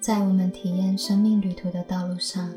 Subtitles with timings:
[0.00, 2.50] 在我们体验生命旅途的道路上，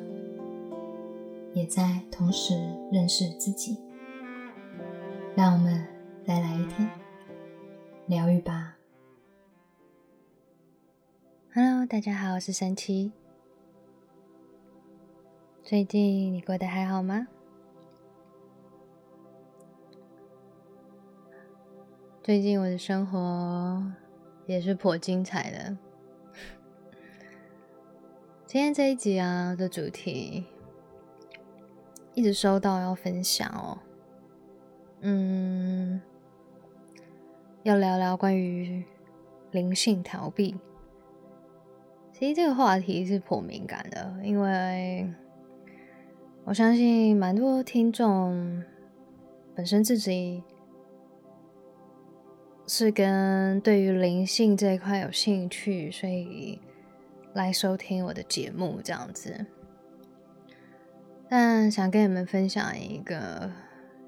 [1.54, 2.54] 也在同时
[2.90, 3.78] 认识自己。
[5.36, 5.86] 让我们
[6.26, 6.90] 再来一天
[8.08, 8.78] 疗愈吧。
[11.54, 13.12] Hello，大家好，我是神奇。
[15.62, 17.28] 最近你过得还好吗？
[22.24, 23.84] 最近我的生活
[24.46, 25.78] 也是颇精彩的。
[28.54, 30.44] 今天这一集啊的主题，
[32.14, 33.80] 一直收到要分享哦。
[35.02, 36.00] 嗯，
[37.64, 38.84] 要聊聊关于
[39.50, 40.56] 灵性逃避。
[42.12, 45.12] 其实这个话题是颇敏感的，因为
[46.44, 48.64] 我相信蛮多听众
[49.56, 50.44] 本身自己
[52.68, 56.60] 是跟对于灵性这一块有兴趣，所以
[57.34, 59.46] 来收听我的节目这样子。
[61.30, 63.52] 但想跟你们分享一个，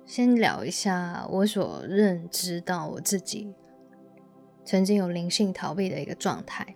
[0.06, 3.54] 先聊一下我所认知到我自己
[4.64, 6.76] 曾经有灵性逃避的一个状态。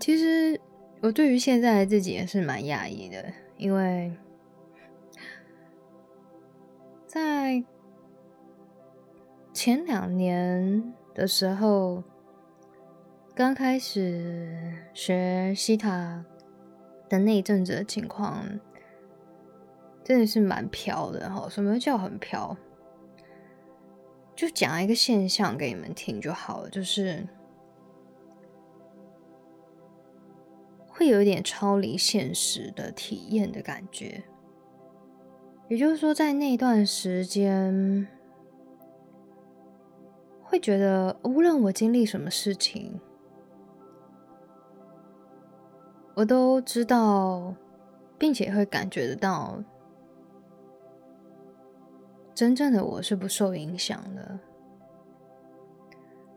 [0.00, 0.58] 其实
[1.00, 4.16] 我对于现在的自己也是蛮讶异的，因为
[7.06, 7.62] 在
[9.52, 12.02] 前两年的时候，
[13.38, 16.24] 刚开始学西塔
[17.08, 18.44] 的那一阵子的情况，
[20.02, 21.48] 真的是蛮飘的哈。
[21.48, 22.56] 什么叫很飘？
[24.34, 27.24] 就讲一个现象给你们听就好了，就是。
[30.88, 34.24] 会有一点超离现实的体验的感觉，
[35.68, 38.08] 也就是说，在那段时间，
[40.42, 43.00] 会觉得无论我经历什么事情，
[46.18, 47.54] 我都知道，
[48.18, 49.62] 并且会感觉得到，
[52.34, 54.40] 真正的我是不受影响的。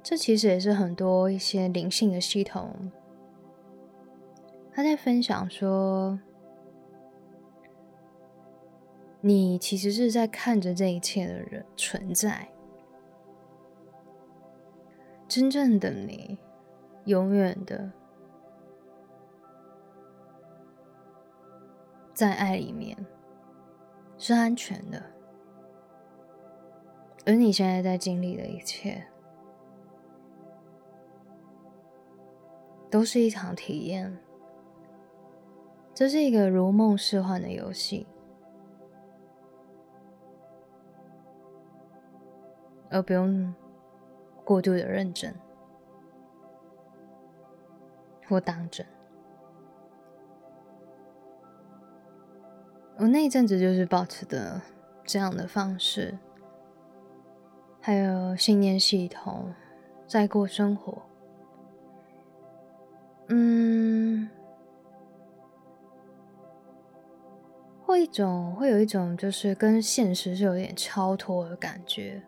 [0.04, 2.92] 这其实也是很多一些灵性的系统。
[4.72, 6.20] 他在分享说
[9.20, 12.48] ：“你其实是在看着这一切的人存在，
[15.28, 16.38] 真正的你，
[17.06, 17.92] 永远的
[22.22, 22.96] 在爱里面
[24.16, 25.02] 是安全的，
[27.26, 29.04] 而你现在在经历的一切，
[32.92, 34.16] 都是一场体验。”
[35.96, 38.06] 这是一个如梦似幻的游戏，
[42.92, 43.52] 而不用
[44.46, 45.34] 过度的认真
[48.28, 48.86] 或当真。
[53.02, 54.62] 我那一阵子就是保持的
[55.04, 56.16] 这样的方式，
[57.82, 59.52] 还有信念系统
[60.06, 61.02] 在过生活。
[63.30, 64.30] 嗯。
[67.84, 72.22] 会一种会有一种就是跟现实是有点超脱的感觉，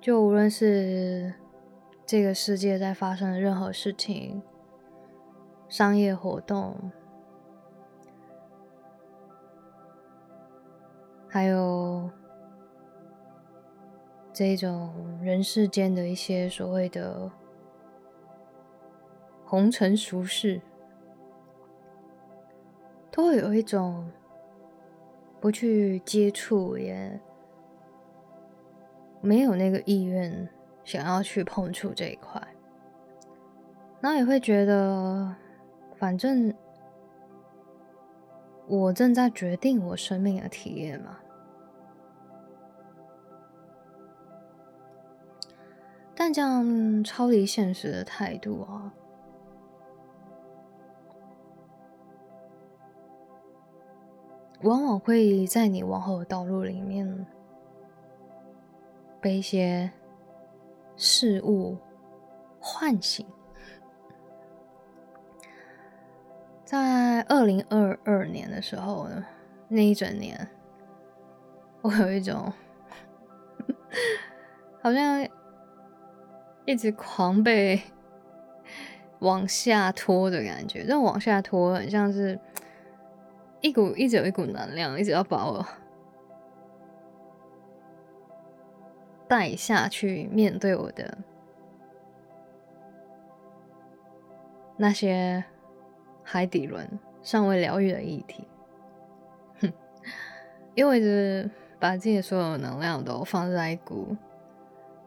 [0.00, 1.34] 就无论是
[2.06, 4.42] 这个世界在发生的任何事情，
[5.68, 6.90] 商业活动，
[11.28, 12.10] 还有
[14.32, 17.30] 这种人世间的一些所谓的
[19.44, 20.60] 红尘俗世。
[23.10, 24.08] 都会有一种
[25.40, 27.20] 不去接触，也
[29.20, 30.48] 没有那个意愿
[30.84, 32.40] 想要去碰触这一块，
[34.00, 35.34] 然后也会觉得，
[35.96, 36.54] 反正
[38.68, 41.18] 我正在决定我生命的体验嘛。
[46.14, 48.92] 但这样超离现实的态度啊。
[54.62, 57.26] 往往会在你往后的道路里面
[59.20, 59.90] 被一些
[60.96, 61.76] 事物
[62.60, 63.24] 唤醒。
[66.70, 69.24] 在二零二二年的时候呢，
[69.68, 70.46] 那一整年，
[71.80, 72.52] 我有一种
[74.82, 75.26] 好像
[76.66, 77.80] 一直狂被
[79.20, 82.38] 往下拖的感觉，这种往下拖很像是。
[83.60, 85.66] 一股一直有一股能量，一直要把我
[89.26, 91.18] 带下去面对我的
[94.76, 95.42] 那些
[96.30, 96.86] 海底轮
[97.22, 98.46] 尚未疗愈的议题。
[99.60, 99.72] 哼，
[100.74, 104.14] 因为是把自己的所有能量都放在一股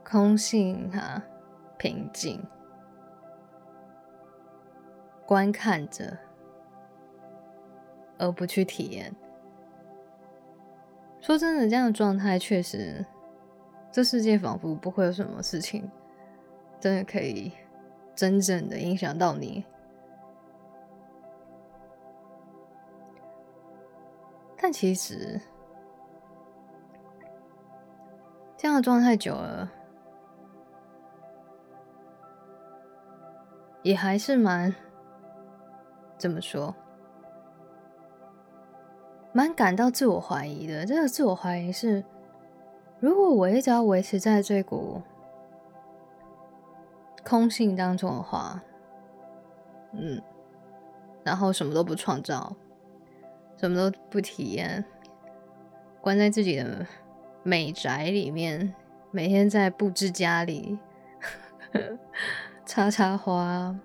[0.03, 1.21] 空性哈
[1.77, 2.43] 平静，
[5.27, 6.17] 观看着，
[8.17, 9.15] 而不去体验。
[11.19, 13.05] 说真的，这样的状态确实，
[13.91, 15.87] 这世界仿佛不会有什么事情
[16.79, 17.51] 真的可以
[18.15, 19.63] 真正的影响到你。
[24.61, 25.41] 但其实，
[28.55, 29.67] 这样的状态久了，
[33.81, 34.73] 也还是蛮
[36.15, 36.75] 怎么说？
[39.33, 40.85] 蛮感到自我怀疑的。
[40.85, 42.03] 这个自我怀疑是，
[42.99, 45.01] 如果我一直要维持在这股
[47.23, 48.61] 空性当中的话，
[49.93, 50.21] 嗯，
[51.23, 52.55] 然后什么都不创造，
[53.61, 54.83] 什么都不体验，
[56.01, 56.83] 关在自己的
[57.43, 58.73] 美宅里面，
[59.11, 60.79] 每天在布置家里，
[62.65, 63.75] 插插花，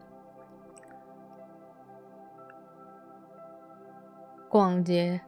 [4.49, 5.21] 逛街。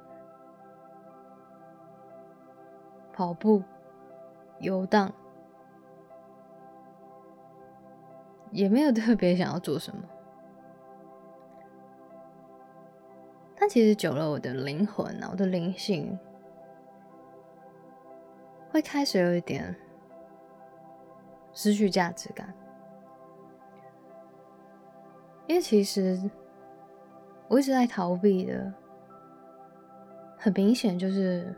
[3.12, 3.62] 跑步、
[4.60, 5.12] 游荡，
[8.52, 10.04] 也没有特别想要做什么。
[13.68, 16.18] 其实久了，我的灵魂啊，我的灵性
[18.70, 19.74] 会开始有一点
[21.52, 22.52] 失去价值感，
[25.46, 26.18] 因为其实
[27.46, 28.72] 我一直在逃避的，
[30.36, 31.54] 很明显就是。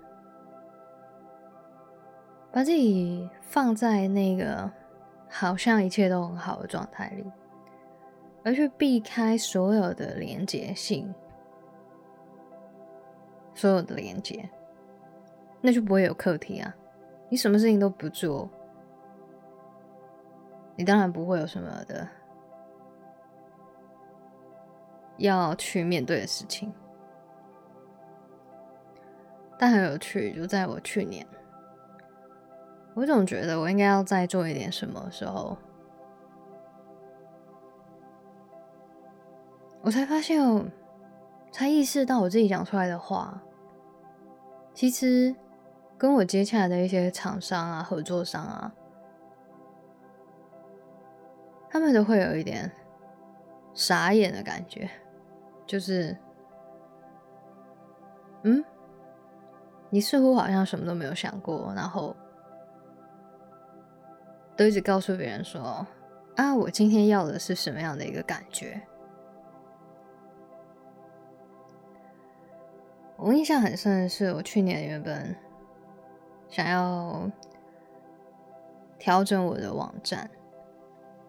[2.52, 4.68] 把自己放在那个
[5.28, 7.24] 好像一切都很好的状态里，
[8.42, 11.14] 而去避开所有的连接性，
[13.54, 14.48] 所有的连接，
[15.60, 16.74] 那就不会有课题啊！
[17.28, 18.48] 你什么事情都不做，
[20.76, 22.08] 你当然不会有什么的
[25.18, 26.72] 要去面对的事情。
[29.58, 31.26] 但很有趣，就在我去年。
[32.94, 35.56] 我总觉得我应该要再做一点什么时候，
[39.82, 40.40] 我才发现，
[41.50, 43.42] 才意识到我自己讲出来的话，
[44.72, 45.34] 其实
[45.98, 48.72] 跟我接洽的一些厂商啊、合作商啊，
[51.68, 52.70] 他们都会有一点
[53.74, 54.88] 傻眼的感觉，
[55.66, 56.16] 就是，
[58.42, 58.64] 嗯，
[59.90, 62.14] 你似乎好像什么都没有想过，然后。
[64.56, 65.86] 都一直告诉别人说
[66.36, 68.78] ：“啊，我今天要的是什么样的一个感觉？”
[73.20, 75.36] 我印象很深的是，我去年原本
[76.48, 77.30] 想要
[78.98, 80.28] 调整我的网站，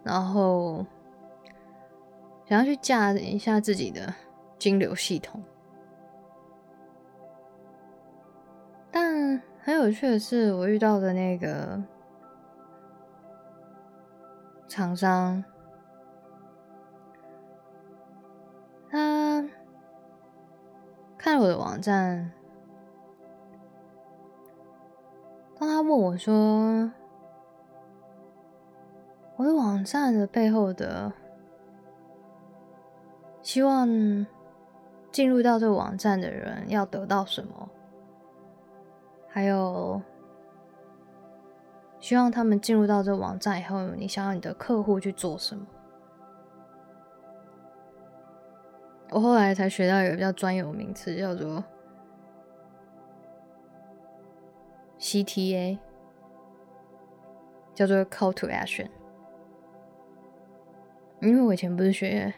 [0.03, 0.85] 然后
[2.47, 4.13] 想要去架一下自己的
[4.57, 5.43] 金流系统，
[8.89, 11.81] 但很有趣的是，我遇到的那个。
[14.67, 15.43] 厂商，
[21.31, 22.29] 在我的网站，
[25.57, 26.91] 当他问我说
[29.39, 31.09] ：“我的网站的背后的
[33.41, 33.87] 希望
[35.09, 37.69] 进入到这个网站的人要得到什么？”
[39.29, 40.01] 还有。
[42.01, 45.65] 希望他们进入到这个网站以后，你想要你的客户去做什么？
[49.11, 51.63] 我后来才学到一个比较专有名词，叫做
[54.99, 55.77] CTA，
[57.75, 58.89] 叫做 Call to Action。
[61.21, 62.33] 因为我以前不是学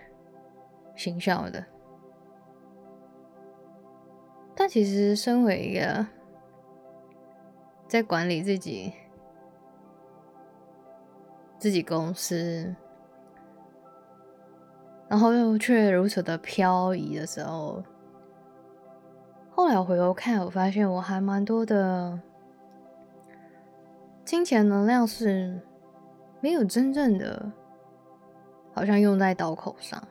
[0.96, 1.64] 行销的，
[4.56, 6.06] 但其实身为一个
[7.88, 8.92] 在管理自己。
[11.60, 12.76] 自己公司，
[15.14, 17.84] 然后又却如此的漂移的时候，
[19.52, 22.20] 后来我回头看，我发现我还蛮多的
[24.26, 25.62] 金钱能量是
[26.42, 27.52] 没有真正的，
[28.74, 30.02] 好像用在刀口上。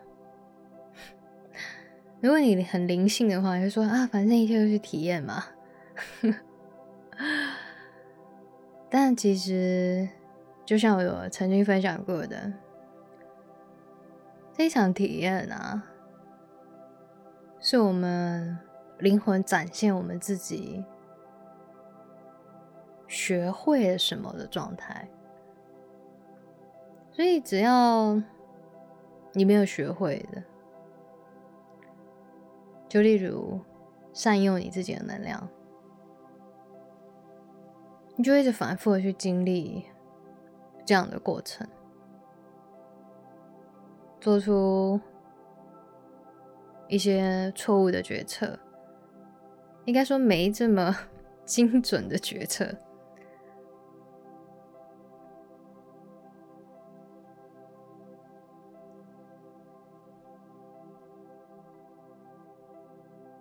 [2.21, 5.43] 如果你很灵性的话，就说啊，反正一切都是体验嘛。
[8.89, 10.09] 但其实。
[10.65, 12.53] 就像我曾经分享过的，
[14.55, 15.83] 这一场体验啊，
[17.59, 18.59] 是我们
[18.99, 20.85] 灵魂展现我们自己
[23.09, 25.09] 学会了什么的状态。
[27.13, 28.21] 所以，只要
[29.33, 30.43] 你没有学会的，
[32.89, 33.61] 就例如
[34.13, 35.49] 善用你自己的能量，
[38.17, 39.87] 你就一直反复的去经历
[40.85, 41.67] 这样的过程。
[44.23, 45.01] 做出
[46.87, 48.57] 一些错误的决策，
[49.85, 50.97] 应该说没这么
[51.45, 52.73] 精准的决策。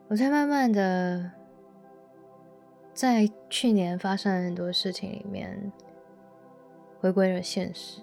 [0.08, 1.32] 我在慢慢的
[2.92, 5.72] 在去年发生很多事情里面
[7.00, 8.02] 回归了现实。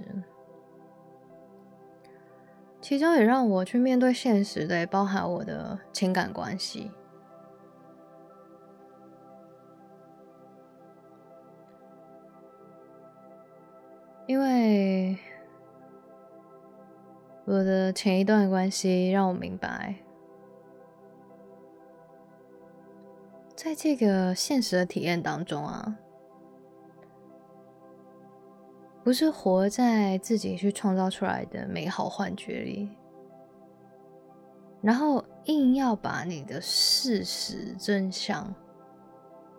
[2.88, 6.90] 其中也让我去面对现实的，包含我的情感关系，
[14.26, 15.18] 因为
[17.44, 19.94] 我的前一段关系让我明白，
[23.54, 25.94] 在这个现实的体验当中啊。
[29.02, 32.90] 不是活在自己去创造出来的美好幻觉里，
[34.82, 38.54] 然后硬要把你的事实真相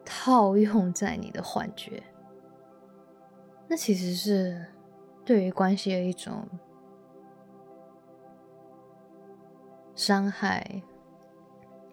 [0.05, 2.03] 套用在你的幻觉，
[3.67, 4.63] 那其实是
[5.25, 6.47] 对于关系的一种
[9.95, 10.83] 伤害，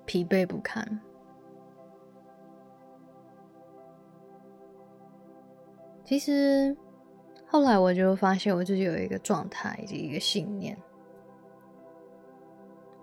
[0.04, 1.00] 疲惫不堪。
[6.04, 6.76] 其实。
[7.48, 10.76] 后来我就发现我自己有一个状态以及一个信念，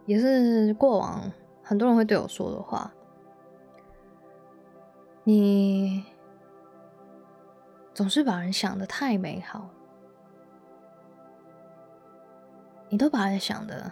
[0.05, 1.31] 也是过往
[1.63, 2.93] 很多人会对我说的话：
[5.23, 6.03] 你
[7.93, 9.69] 总是把人想的太美好，
[12.89, 13.91] 你都把人想的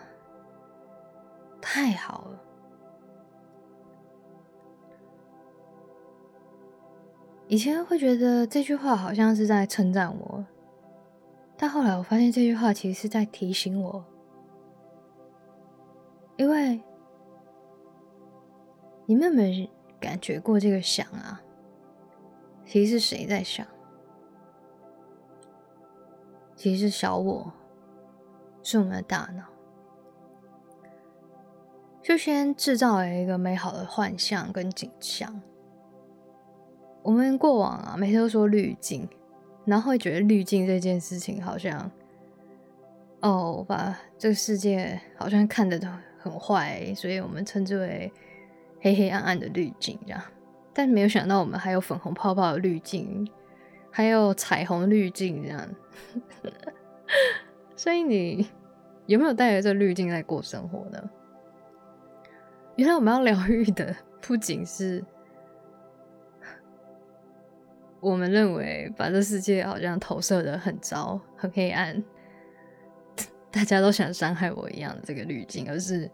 [1.62, 2.40] 太好了。
[7.52, 10.46] 以前会觉得这句话好像是在称赞我，
[11.58, 14.06] 但后来我发现这句话其实是在提醒我，
[16.38, 16.82] 因为
[19.06, 21.42] 你们有没有感觉过这个想啊？
[22.66, 23.68] 其实是谁在想？
[26.56, 27.52] 其实是小我，
[28.64, 29.44] 是我们的大脑，
[32.02, 35.42] 就先制造了一个美好的幻象跟景象。
[37.04, 39.10] 我们过往啊，每次都说滤镜，
[39.66, 41.90] 然后会觉得滤镜这件事情好像，
[43.22, 45.80] 哦，把这个世界好像看得
[46.20, 48.12] 很坏，所以我们称之为
[48.82, 50.22] 黑黑暗暗的滤镜这样。
[50.74, 53.28] 但没有想到，我们还有粉红泡泡的滤镜，
[53.90, 55.68] 还有彩虹滤镜这样。
[57.76, 58.48] 所以你
[59.08, 61.10] 有没有带着这滤镜在过生活呢？
[62.76, 65.04] 原来我们要疗愈的不仅是。
[68.02, 72.04] 我们认为把这世界好像投射的很糟、很黑暗，
[73.52, 76.10] 大家都想伤害我一样的这个滤镜，而是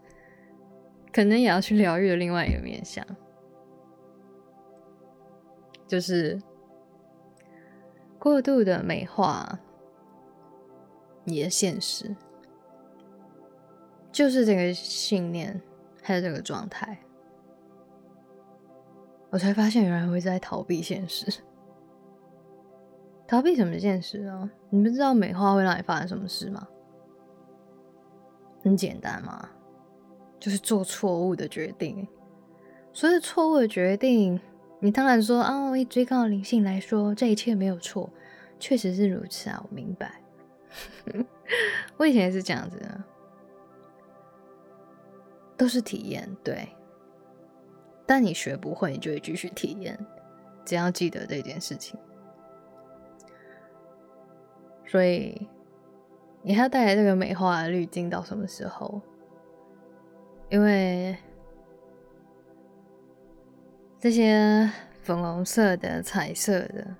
[1.10, 3.02] 可能也要去疗愈的另外一个面向，
[5.86, 6.38] 就是
[8.18, 9.58] 过度的美化
[11.24, 12.14] 你的现实，
[14.12, 15.58] 就是这个信念
[16.02, 16.98] 还有这个状态，
[19.30, 21.42] 我才发现原来会在逃避现实。
[23.28, 24.50] 逃避什么现实啊？
[24.70, 26.66] 你不知道美化会让你发生什么事吗？
[28.62, 29.50] 很简单嘛，
[30.40, 32.08] 就是做错误的决定。
[32.90, 34.40] 所以错误的决定，
[34.80, 38.10] 你当然说啊，以最高的灵性来说，这一切没有错，
[38.58, 40.22] 确实是如此啊，我明白。
[41.98, 43.04] 我以前也是这样子的，
[45.54, 46.66] 都是体验，对。
[48.06, 49.98] 但你学不会，你就会继续体验。
[50.64, 51.98] 只要记得这件事情。
[54.88, 55.46] 所以，
[56.42, 59.00] 你还要带来这个美化滤镜到什么时候？
[60.48, 61.14] 因为
[64.00, 64.70] 这些
[65.02, 66.96] 粉红色的、彩色的，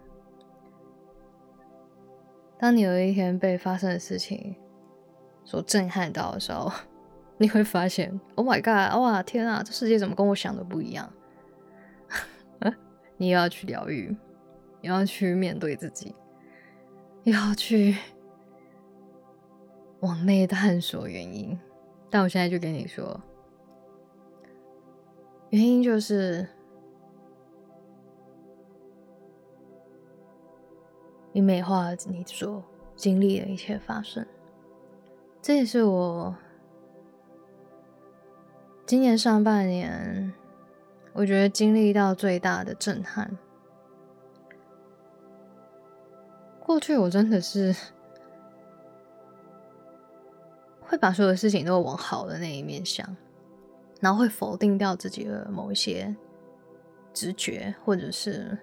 [2.59, 4.55] 当你有一天被发生的事情
[5.45, 6.71] 所震撼到的时候，
[7.39, 9.01] 你会发现：“Oh my god！
[9.01, 11.11] 哇，天啊，这世界怎么跟我想的不一样？”
[13.17, 14.15] 你也要去疗愈，
[14.83, 16.15] 你要去面对自己。
[17.31, 17.97] 要去
[20.01, 21.59] 往内探索原因。
[22.11, 23.21] 但我现在就跟你说，
[25.51, 26.49] 原因就是
[31.33, 32.63] 你美化你所
[32.97, 34.27] 经历的一切发生。
[35.41, 36.35] 这也是我
[38.87, 40.33] 今年上半年，
[41.13, 43.37] 我觉得经历到最大的震撼。
[46.69, 47.75] 过去我真的是
[50.83, 53.17] 会把所有事情都往好的那一面想，
[54.03, 56.15] 然后会否定掉自己的某一些
[57.15, 58.59] 直觉，或者是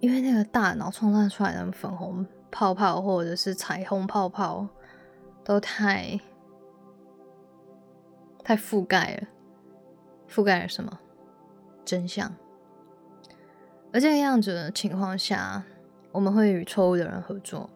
[0.00, 4.68] 因为那个大脑创造出来的粉红泡泡或者是彩虹泡泡
[5.42, 6.20] 都太
[8.44, 9.28] 太覆盖了，
[10.28, 11.00] 覆盖了什么
[11.82, 12.30] 真相？
[13.90, 15.64] 而这个样子的情况下。
[16.18, 17.70] 我们会与错误的人合作，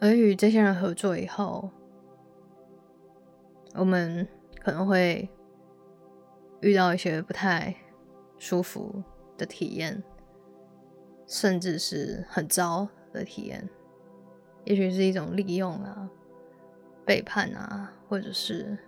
[0.00, 1.70] 而与这些人合作以后，
[3.74, 4.26] 我们
[4.62, 5.28] 可能会
[6.62, 7.76] 遇到一些不太
[8.38, 9.02] 舒服
[9.36, 10.02] 的体验，
[11.26, 13.68] 甚至是很糟的体验，
[14.64, 16.08] 也许是一种利用啊、
[17.04, 18.78] 背叛啊，或者是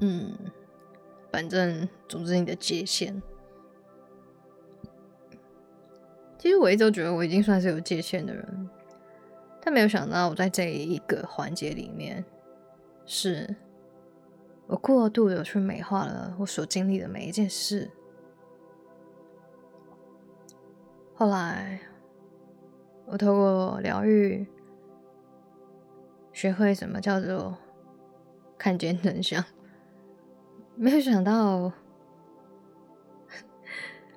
[0.00, 0.34] 嗯。
[1.36, 3.22] 反正，总之，你的界限。
[6.38, 8.70] 其实我一直都觉得我已经算是有界限的人，
[9.60, 12.24] 但没有想到我在这一个环节里面，
[13.04, 13.54] 是
[14.66, 17.90] 我过度的去美化了我所经历的每一件事。
[21.16, 21.80] 后来，
[23.04, 24.46] 我透过疗愈，
[26.32, 27.58] 学会什么叫做
[28.56, 29.44] 看见真相。
[30.76, 31.72] 没有想到，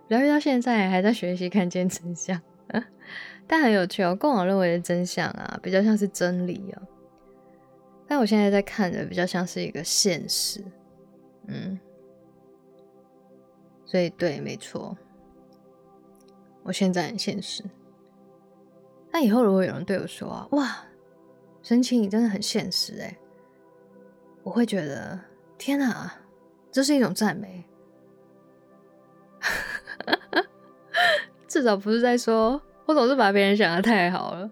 [0.09, 2.39] 疗愈到现在还在学习看见真相，
[3.47, 4.13] 但很有趣哦。
[4.13, 6.81] 过往认为的真相啊，比较像是真理哦，
[8.07, 10.61] 但我现在在看的比较像是一个现实，
[11.47, 11.79] 嗯，
[13.85, 14.97] 所以对，没错，
[16.63, 17.63] 我现在很现实。
[19.11, 20.85] 那以后如果有人对我说，哇，
[21.63, 23.17] 神奇，你真的很现实哎，
[24.43, 25.17] 我会觉得
[25.57, 26.11] 天哪！
[26.71, 27.65] 这是一种赞美，
[31.47, 34.49] 至少不是在说我总是把别人想的太好了，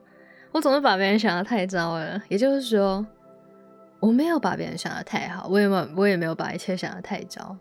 [0.51, 2.21] 我总是把别人想的太糟了。
[2.27, 3.05] 也就是说，
[3.99, 7.55] 我没有把别人想的太好，我也没有，我也没有把一切想的太糟。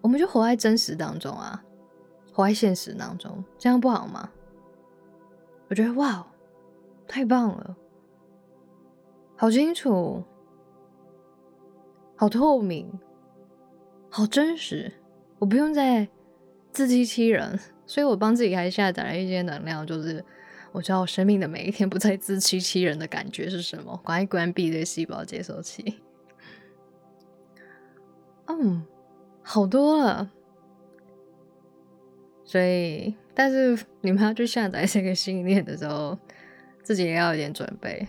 [0.00, 1.62] 我们就活在真实当中啊，
[2.32, 4.30] 活在现实当中，这样不好吗？
[5.68, 6.24] 我觉得哇，
[7.08, 7.76] 太棒了，
[9.36, 10.22] 好清楚。
[12.22, 12.88] 好透明，
[14.08, 14.92] 好真实，
[15.40, 16.06] 我不用再
[16.70, 20.24] 自欺欺人，所以我帮自己还下载了一些能量，就是
[20.70, 26.00] 我知道我生命的每一天不再自欺欺人的感觉是什么，赶快关闭这个细胞接收器。
[28.46, 28.86] 嗯，
[29.42, 30.30] 好多了，
[32.44, 36.16] 所以，但是你们要去下载这个信念的时候，
[36.84, 38.06] 自己也要有点准备。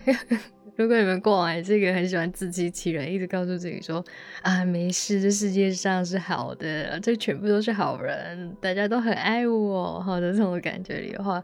[0.76, 4.04] 如果你们过往是一个很喜欢自欺欺人，一直告诉自己说
[4.42, 11.42] 啊没事，这世界上是好的，这全部都是好人，大家都很爱我，好的这种感觉里的话，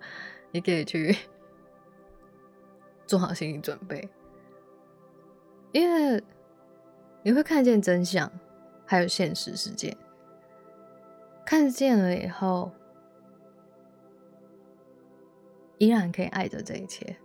[0.51, 1.17] 你可以去
[3.07, 4.09] 做好心理准备，
[5.71, 6.21] 因为
[7.23, 8.31] 你会看见真相，
[8.85, 9.97] 还有现实世界，
[11.47, 12.73] 看见了以后，
[15.79, 17.17] 依然可以爱着这一切。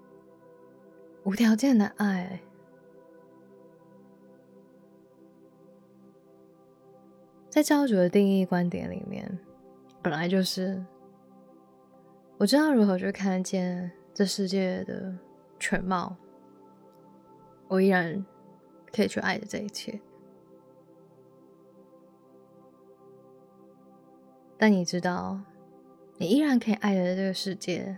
[1.26, 2.40] 无条件的爱，
[7.50, 9.40] 在教主的定义观点里面，
[10.04, 10.86] 本来就是
[12.38, 15.18] 我知道如何去看见这世界的
[15.60, 16.16] 全貌，
[17.68, 18.24] 我依然
[18.94, 20.00] 可以去爱着这一切。
[24.60, 25.42] 但你知道，
[26.18, 27.98] 你依然可以爱着这个世界。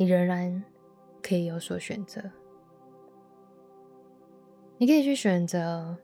[0.00, 0.62] 你仍然
[1.20, 2.22] 可以有所选择，
[4.76, 5.96] 你可以去选择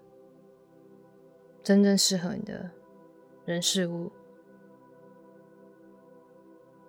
[1.63, 2.73] 真正适合你的
[3.45, 4.11] 人事物。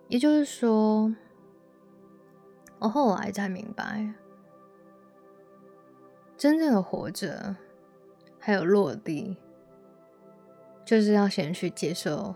[0.07, 1.13] 也就是说，
[2.79, 4.11] 我后来才明白，
[6.35, 7.55] 真正的活着
[8.39, 9.37] 还有落地，
[10.83, 12.33] 就是要先去接受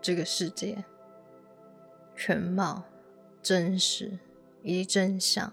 [0.00, 0.82] 这个世界
[2.16, 2.82] 全貌。
[3.48, 4.18] 真实
[4.62, 5.50] 以及真相，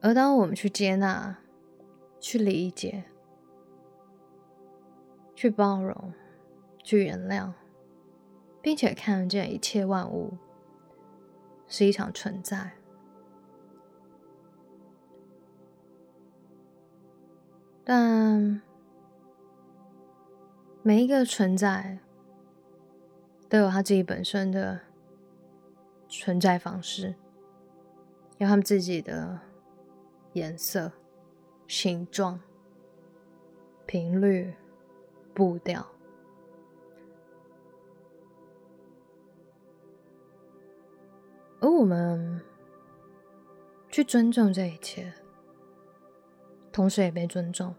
[0.00, 1.36] 而当我们去接纳
[2.18, 3.04] 去理解、
[5.34, 6.14] 去包容、
[6.82, 7.52] 去原谅，
[8.62, 10.32] 并且看见一切万物
[11.66, 12.72] 是一场存在。
[17.84, 18.62] 但
[20.88, 21.98] 每一个存在
[23.46, 24.80] 都有它自己本身的
[26.08, 27.14] 存在方式，
[28.38, 29.38] 有他们自己的
[30.32, 30.90] 颜色、
[31.66, 32.40] 形状、
[33.84, 34.54] 频率、
[35.34, 35.86] 步调，
[41.60, 42.40] 而我们
[43.90, 45.12] 去尊重这一切。
[46.72, 47.74] 同时也被尊重。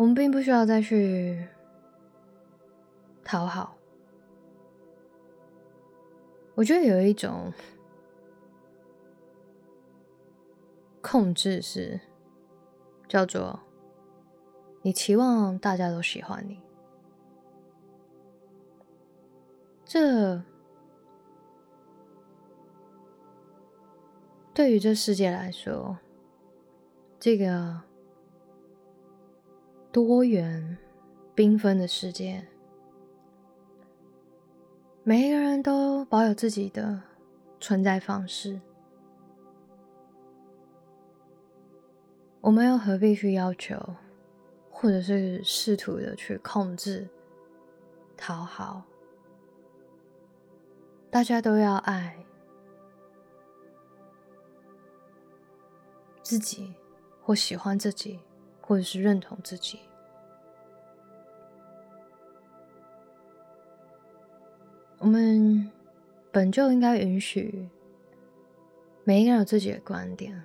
[0.00, 1.46] 我们并不需要再去
[3.22, 3.76] 讨好。
[6.54, 7.52] 我觉得有一种
[11.02, 12.00] 控制是
[13.08, 13.60] 叫做
[14.80, 16.58] 你期望大家都喜欢你，
[19.84, 20.42] 这。
[24.54, 25.98] 对于这世界来说，
[27.18, 27.82] 这个
[29.92, 30.78] 多元
[31.34, 32.46] 缤纷的世界，
[35.02, 37.02] 每一个人都保有自己的
[37.58, 38.60] 存在方式。
[42.40, 43.76] 我们又何必去要求，
[44.70, 47.08] 或者是试图的去控制、
[48.16, 48.84] 讨好？
[51.10, 52.16] 大家都要爱。
[56.22, 56.72] 自己，
[57.20, 58.20] 或喜欢自己，
[58.70, 59.80] 或者是认同自己。
[64.98, 65.68] 我们
[66.30, 67.68] 本就应该允许
[69.02, 70.40] 每一个人有自己的观点、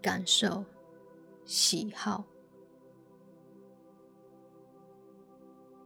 [0.00, 0.64] 感受、
[1.44, 2.24] 喜好，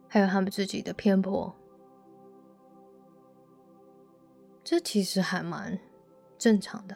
[0.07, 1.53] 还有他们自己的偏颇。
[4.63, 5.77] 这其实还蛮
[6.37, 6.95] 正常的。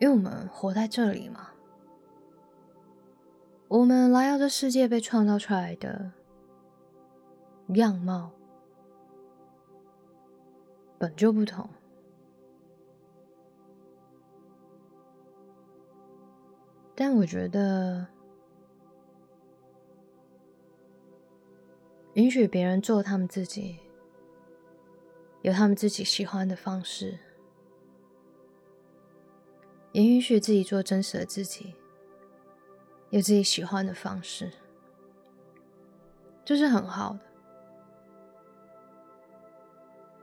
[0.00, 1.50] 因为我们活在这里嘛，
[3.68, 6.10] 我们来到这世界被创造出来的
[7.74, 8.30] 样貌
[10.98, 11.68] 本就不同，
[16.94, 18.06] 但我觉得
[22.14, 23.78] 允许别人做他们自己，
[25.42, 27.18] 有他们自己喜欢的方式。
[29.92, 31.74] 也允许自己做真实的自己，
[33.10, 34.52] 有自己喜欢的方式，
[36.44, 37.20] 这是很好的。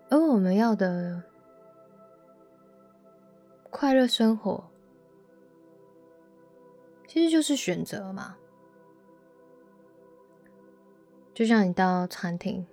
[0.09, 1.23] 而我们要的
[3.71, 4.63] 快乐生活，
[7.07, 8.37] 其实就是选择嘛。
[11.33, 12.65] 就像你到餐厅，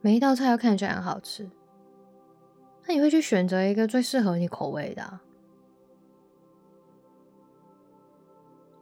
[0.00, 1.48] 每一道菜都看起来很好吃，
[2.86, 5.20] 那你会去选择一个最适合你口味的。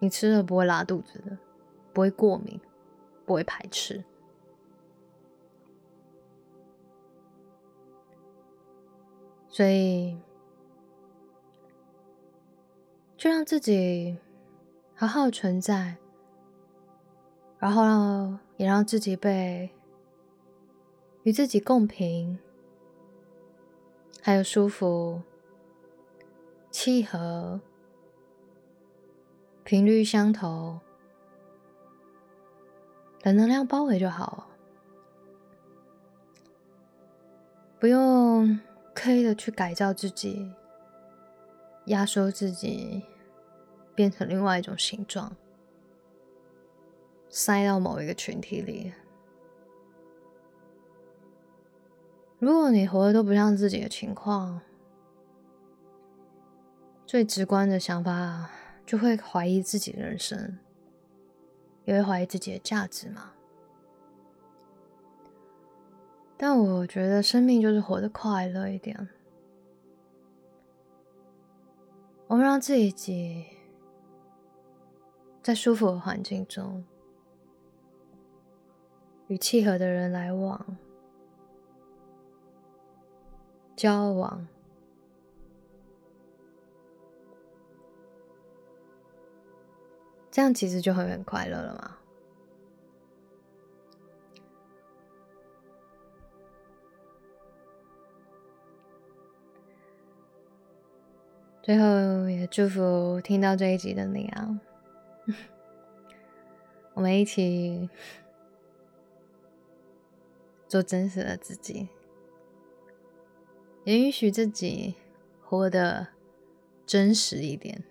[0.02, 1.36] 你吃了不会拉肚子的，
[1.92, 2.58] 不会过敏，
[3.26, 4.02] 不会排斥，
[9.48, 10.18] 所以
[13.14, 14.18] 就让自己
[14.94, 15.98] 好好存在，
[17.58, 19.70] 然后也让自己被
[21.24, 22.38] 与自己共频，
[24.22, 25.20] 还有舒服、
[26.70, 27.60] 契合。
[29.64, 30.80] 频率相投
[33.20, 34.48] 的能量包围就好，
[37.78, 38.58] 不用
[38.94, 40.52] 刻意的去改造自己、
[41.86, 43.02] 压缩自己，
[43.94, 45.36] 变成另外一种形状，
[47.28, 48.92] 塞到某一个群体里。
[52.38, 54.62] 如果你活的都不像自己的情况，
[57.06, 58.50] 最直观的想法。
[58.90, 60.58] 就会怀疑自己的人生，
[61.84, 63.30] 也会怀疑自己的价值嘛。
[66.36, 69.08] 但我觉得生命就是活得快乐一点，
[72.26, 73.46] 我们让自己
[75.40, 76.84] 在舒服的环境中，
[79.28, 80.76] 与契合的人来往、
[83.76, 84.48] 交往。
[90.40, 91.98] 这样其实就会很快乐了嘛。
[101.60, 104.58] 最后也祝福听到这一集的你啊，
[106.94, 107.90] 我们一起
[110.66, 111.90] 做真实的自己，
[113.84, 114.94] 也允许自己
[115.42, 116.06] 活得
[116.86, 117.84] 真实一点。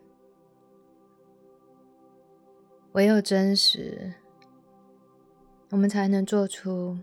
[2.93, 4.13] 唯有真实，
[5.69, 6.97] 我们才能做出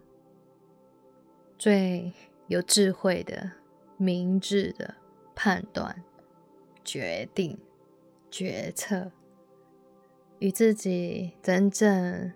[1.57, 2.13] 最
[2.49, 3.53] 有智慧的、
[3.97, 4.97] 明智的
[5.35, 6.03] 判断、
[6.85, 7.57] 决定、
[8.31, 9.13] 决策，
[10.41, 12.33] 与自己真正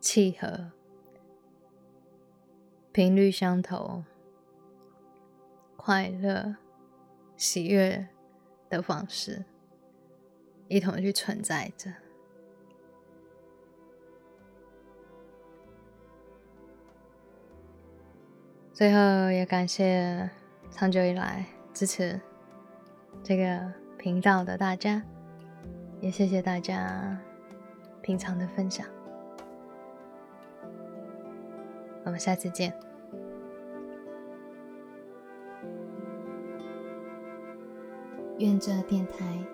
[0.00, 0.72] 契合、
[2.90, 4.02] 频率相投、
[5.76, 6.56] 快乐、
[7.36, 8.08] 喜悦
[8.68, 9.44] 的方式。
[10.74, 11.88] 一同去存在着。
[18.72, 20.28] 最后，也感谢
[20.72, 22.20] 长久以来支持
[23.22, 25.00] 这个频道的大家，
[26.00, 27.16] 也谢谢大家
[28.02, 28.84] 平常的分享。
[32.04, 32.76] 我们下次见。
[38.38, 39.53] 愿这电台。